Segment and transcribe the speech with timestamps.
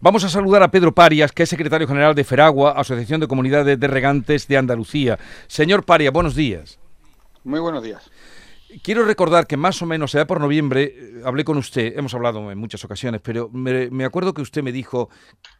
[0.00, 3.78] Vamos a saludar a Pedro Parias, que es secretario general de Feragua, Asociación de Comunidades
[3.78, 5.18] de Regantes de Andalucía.
[5.46, 6.78] Señor Parias, buenos días.
[7.44, 8.10] Muy buenos días.
[8.82, 12.52] Quiero recordar que más o menos, sea por noviembre, eh, hablé con usted, hemos hablado
[12.52, 15.10] en muchas ocasiones, pero me, acuerdo que usted me dijo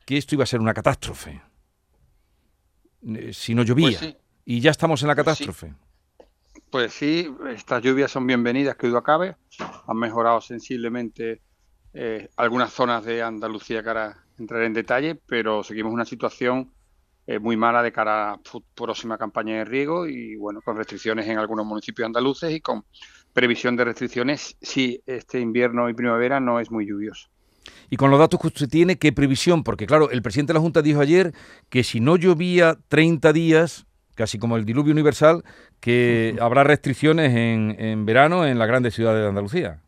[0.06, 1.42] que esto iba a ser una catástrofe,
[3.02, 3.98] eh, si no llovía.
[3.98, 5.74] Pues y ya estamos en la pues catástrofe.
[6.70, 9.36] Pues sí, estas lluvias son bienvenidas, que duda cabe.
[9.86, 11.42] Han mejorado sensiblemente
[11.94, 16.72] eh, algunas zonas de Andalucía que ahora entraré en detalle, pero seguimos una situación
[17.26, 18.40] eh, muy mala de cara a la
[18.74, 22.84] próxima campaña de riego y bueno, con restricciones en algunos municipios andaluces y con
[23.32, 27.28] previsión de restricciones si este invierno y primavera no es muy lluvioso.
[27.88, 29.62] Y con los datos que usted tiene, ¿qué previsión?
[29.64, 31.32] Porque claro, el presidente de la Junta dijo ayer
[31.68, 35.44] que si no llovía 30 días, casi como el diluvio universal,
[35.80, 39.80] que habrá restricciones en, verano en las grandes ciudades de Andalucía.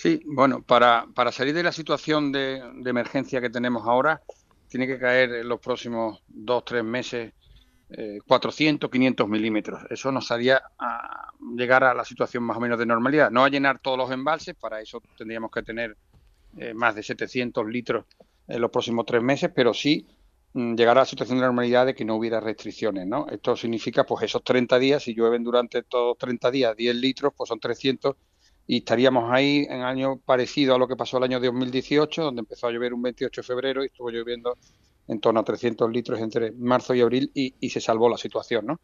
[0.00, 4.22] Sí, bueno, para, para salir de la situación de, emergencia que tenemos ahora,
[4.66, 7.34] tiene que caer en los próximos dos, tres meses
[8.26, 9.82] 400, eh, 500 milímetros.
[9.90, 13.30] Eso nos haría a llegar a la situación más o menos de normalidad.
[13.30, 15.94] No a llenar todos los embalses, para eso tendríamos que tener
[16.56, 18.06] eh, más de 700 litros
[18.48, 20.08] en los próximos tres meses, pero sí
[20.52, 23.26] Mm, llegar a la situación de normalidad de que no hubiera restricciones, ¿no?
[23.30, 27.48] Esto significa, pues esos 30 días, si llueven durante todos 30 días 10 litros, pues
[27.48, 28.16] son 300
[28.66, 32.66] y estaríamos ahí en año parecido a lo que pasó el año 2018, donde empezó
[32.66, 34.56] a llover un 28 de febrero y estuvo lloviendo
[35.08, 38.66] en torno a 300 litros entre marzo y abril y, y se salvó la situación,
[38.66, 38.80] ¿no?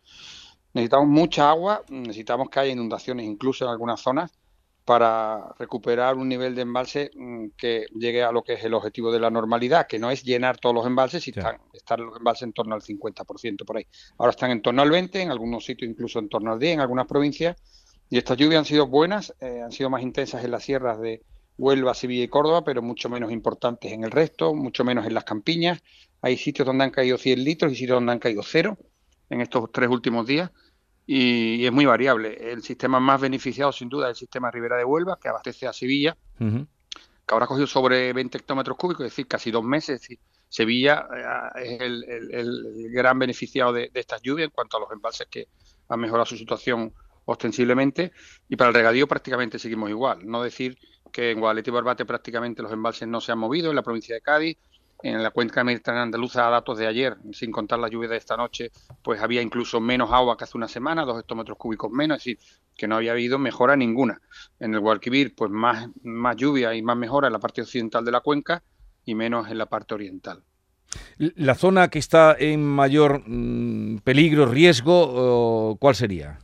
[0.74, 4.32] Necesitamos mucha agua, necesitamos que haya inundaciones incluso en algunas zonas
[4.86, 9.10] para recuperar un nivel de embalse mm, que llegue a lo que es el objetivo
[9.10, 12.42] de la normalidad, que no es llenar todos los embalses, y están, están los embalses
[12.42, 13.86] en torno al 50% por ahí.
[14.16, 16.80] Ahora están en torno al 20%, en algunos sitios incluso en torno al 10%, en
[16.80, 17.56] algunas provincias,
[18.08, 21.22] y estas lluvias han sido buenas, eh, han sido más intensas en las sierras de
[21.58, 25.24] Huelva, Sevilla y Córdoba, pero mucho menos importantes en el resto, mucho menos en las
[25.24, 25.82] campiñas.
[26.22, 28.78] Hay sitios donde han caído 100 litros y sitios donde han caído cero
[29.30, 30.50] en estos tres últimos días
[31.06, 32.52] y, es muy variable.
[32.52, 35.72] El sistema más beneficiado, sin duda, es el sistema Ribera de Huelva, que abastece a
[35.72, 40.06] Sevilla, que ahora ha cogido sobre 20 hectómetros cúbicos, es decir, casi dos meses.
[40.48, 41.08] Sevilla
[41.56, 45.48] eh, es el, gran beneficiado de, estas lluvias en cuanto a los embalses que
[45.88, 46.92] han mejorado su situación
[47.26, 48.12] ostensiblemente.
[48.48, 50.26] Y para el regadío prácticamente seguimos igual.
[50.26, 50.78] No decir
[51.12, 54.14] que en Guadalete y Barbate prácticamente los embalses no se han movido, en la provincia
[54.14, 54.58] de Cádiz
[55.02, 58.36] en la cuenca mediterránea andaluza, a datos de ayer, sin contar la lluvia de esta
[58.36, 58.70] noche,
[59.02, 62.38] pues había incluso menos agua que hace una semana, dos hectómetros cúbicos menos, es decir,
[62.76, 64.20] que no había habido mejora ninguna.
[64.58, 68.12] En el Guadalquivir, pues más, más lluvia y más mejora en la parte occidental de
[68.12, 68.62] la cuenca
[69.04, 70.42] y menos en la parte oriental.
[71.18, 76.38] ¿La zona que está en mayor mm, peligro, riesgo, cuál sería?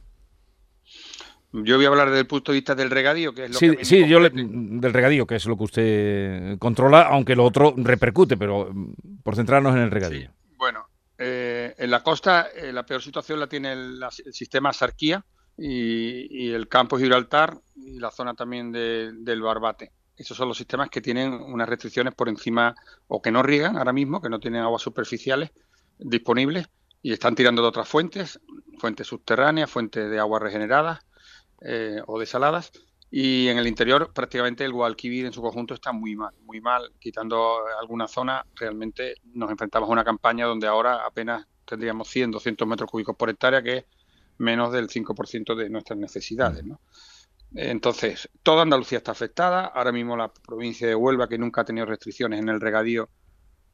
[1.52, 3.76] Yo voy a hablar desde el punto de vista del regadío, que es lo sí,
[3.76, 3.84] que...
[3.84, 8.70] Sí, yo del regadío, que es lo que usted controla, aunque lo otro repercute, pero
[8.72, 10.30] mm, por centrarnos en el regadío.
[10.56, 10.86] Bueno,
[11.18, 15.22] eh, en la costa eh, la peor situación la tiene el, sistema Sarquía
[15.58, 19.92] y, el campo Gibraltar y la zona también del Barbate.
[20.16, 22.74] Esos son los sistemas que tienen unas restricciones por encima
[23.08, 25.50] o que no riegan ahora mismo, que no tienen aguas superficiales
[25.98, 26.66] disponibles
[27.02, 28.40] y están tirando de otras fuentes,
[28.78, 31.00] fuentes subterráneas, fuentes de agua regeneradas
[31.64, 32.72] eh, o desaladas.
[33.10, 36.92] Y en el interior prácticamente el Guadalquivir en su conjunto está muy mal, muy mal.
[36.98, 42.66] Quitando alguna zona, realmente nos enfrentamos a una campaña donde ahora apenas tendríamos 100, 200
[42.66, 43.84] metros cúbicos por hectárea, que es
[44.38, 46.64] menos del 5% de nuestras necesidades.
[46.64, 46.80] ¿no?
[47.54, 49.66] Entonces, toda Andalucía está afectada.
[49.66, 53.10] Ahora mismo la provincia de Huelva, que nunca ha tenido restricciones en el regadío,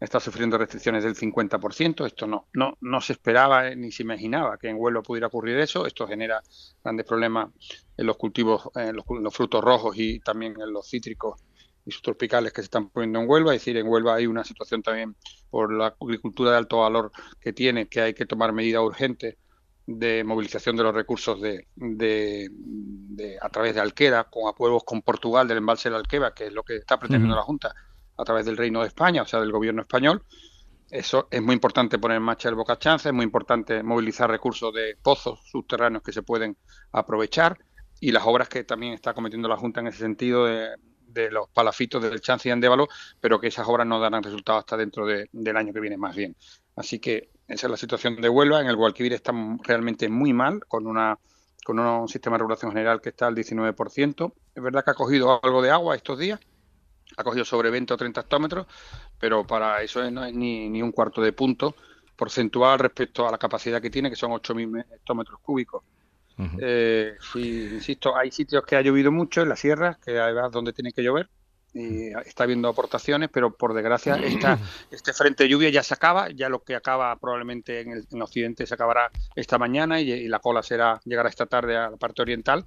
[0.01, 2.07] está sufriendo restricciones del 50%.
[2.07, 5.87] Esto no, no, no se esperaba ni se imaginaba que en Huelva pudiera ocurrir eso.
[5.87, 6.43] Esto genera
[6.83, 7.51] grandes problemas
[7.97, 11.41] en los cultivos, en los, frutos rojos y también en los cítricos
[11.85, 13.55] y subtropicales que se están poniendo en Huelva.
[13.55, 15.17] Es decir, en Huelva hay una situación también
[15.51, 17.11] por la agricultura de alto valor
[17.41, 19.37] que tiene, que hay que tomar medidas urgentes
[19.87, 25.49] de movilización de los recursos de, de, a través de Alquera, con acuerdos con Portugal
[25.49, 27.75] del embalse de Alqueva, que es lo que está pretendiendo la Junta,
[28.19, 30.23] a través del Reino de España, o sea, del gobierno español.
[30.91, 34.73] Eso es muy importante poner en marcha el Boca Chance, es muy importante movilizar recursos
[34.73, 36.57] de pozos subterráneos que se pueden
[36.93, 37.59] aprovechar
[38.01, 40.77] y las obras que también está cometiendo la Junta en ese sentido de,
[41.31, 42.87] los palafitos del Chance y Andévalo,
[43.21, 46.37] pero que esas obras no darán resultados hasta dentro del año que viene más bien.
[46.77, 48.61] Así que esa es la situación de Huelva.
[48.61, 49.33] En el Guadalquivir está
[49.65, 51.19] realmente muy mal, con una
[51.65, 54.33] con un sistema de regulación general que está al 19%.
[54.55, 56.41] Es verdad que ha cogido algo de agua estos días,
[57.17, 58.67] ha cogido sobre 20 o 30 hectómetros,
[59.19, 61.75] pero para eso no es ni, ni un cuarto de punto
[62.17, 65.85] porcentual respecto a la capacidad que tiene, que son 8.000 hectómetros cúbicos.
[66.61, 70.93] eh, insisto, hay sitios que ha llovido mucho en las sierras, que además donde tiene
[70.93, 71.29] que llover,
[71.75, 74.59] y está habiendo aportaciones, pero por desgracia esta,
[74.91, 78.67] este frente de lluvia ya se acaba, ya lo que acaba probablemente en, el, Occidente
[78.67, 82.23] se acabará esta mañana y, y, la cola será llegará esta tarde a la parte
[82.23, 82.67] oriental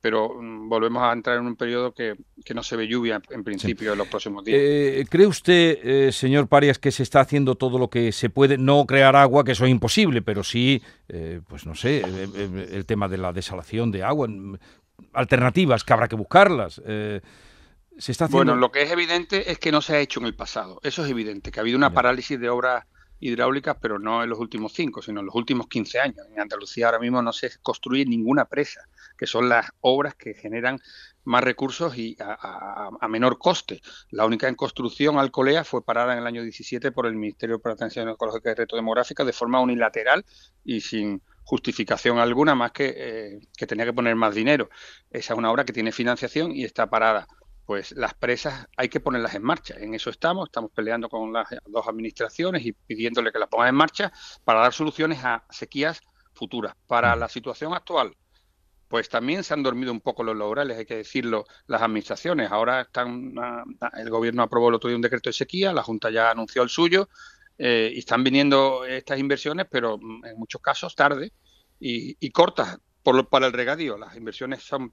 [0.00, 2.16] pero mm, volvemos a entrar en un periodo que,
[2.54, 4.58] no se ve lluvia en principio en los próximos días.
[4.60, 8.58] Eh, ¿Cree usted, eh, señor Parias, que se está haciendo todo lo que se puede?
[8.58, 13.08] No crear agua, que eso es imposible, pero sí, eh, pues no sé, el, tema
[13.08, 14.56] de la desalación de agua, mm,
[15.12, 16.80] alternativas que habrá que buscarlas.
[17.98, 20.34] ¿se está Bueno, lo que es evidente es que no se ha hecho en el
[20.34, 20.80] pasado.
[20.82, 22.84] Eso es evidente, que ha habido una parálisis de obras
[23.20, 26.26] hidráulicas, pero no en los últimos cinco, sino en los últimos 15 años.
[26.32, 30.80] En Andalucía ahora mismo no se construye ninguna presa, que son las obras que generan
[31.24, 33.82] más recursos y a, menor coste.
[34.10, 37.76] La única en construcción, Alcolea, fue parada en el año 17 por el Ministerio para
[37.78, 40.24] la Ecológica y Reto Demográfica de forma unilateral
[40.64, 44.70] y sin justificación alguna más que, eh, que tenía que poner más dinero.
[45.10, 47.26] Esa es una obra que tiene financiación y está parada
[47.66, 49.74] pues las presas hay que ponerlas en marcha.
[49.78, 53.74] En eso estamos, estamos peleando con las dos administraciones y pidiéndole que las pongan en
[53.76, 54.12] marcha
[54.44, 56.00] para dar soluciones a sequías
[56.32, 56.74] futuras.
[56.86, 58.16] Para la situación actual,
[58.90, 62.50] pues también se han dormido un poco los laurales, hay que decirlo, las administraciones.
[62.50, 63.62] Ahora están, ah,
[63.96, 66.68] el gobierno aprobó el otro día un decreto de sequía, la Junta ya anunció el
[66.68, 67.08] suyo
[67.56, 71.32] eh, y están viniendo estas inversiones, pero mm, en muchos casos tarde
[71.78, 73.96] y, cortas por, para el regadío.
[73.96, 74.92] Las inversiones son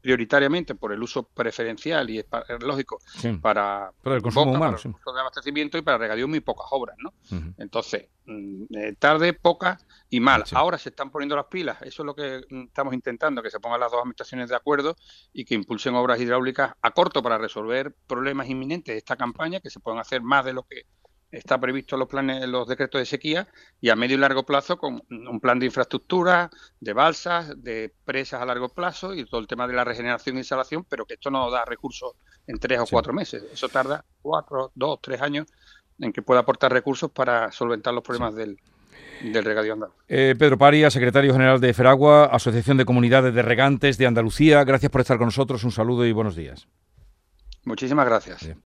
[0.00, 2.26] prioritariamente por el uso preferencial y es,
[2.60, 2.98] lógico
[3.40, 7.12] para, el consumo humano, de abastecimiento y para regadío muy pocas obras, ¿no?
[7.58, 10.44] Entonces, mm, eh, tarde, pocas y mal.
[10.52, 13.60] Ahora se están poniendo las pilas, eso es lo que mm, estamos intentando, que se
[13.60, 14.96] pongan las dos administraciones de acuerdo
[15.32, 19.70] y que impulsen obras hidráulicas a corto para resolver problemas inminentes de esta campaña, que
[19.70, 20.86] se puedan hacer más de lo que
[21.36, 23.48] está previsto en los planes, los decretos de sequía
[23.80, 26.50] y a medio y largo plazo con un plan de infraestructura,
[26.80, 30.40] de balsas, de presas a largo plazo y todo el tema de la regeneración e
[30.40, 32.12] instalación, pero que esto no da recursos
[32.46, 33.44] en tres o cuatro meses.
[33.52, 35.46] Eso tarda cuatro, dos, tres años
[35.98, 38.58] en que pueda aportar recursos para solventar los problemas del,
[39.22, 39.94] del regadío andaluz.
[40.08, 44.90] Eh, Pedro Paria, secretario general de Feragua, Asociación de Comunidades de Regantes de Andalucía, gracias
[44.90, 46.66] por estar con nosotros, un saludo y buenos días.
[47.64, 48.56] Muchísimas gracias.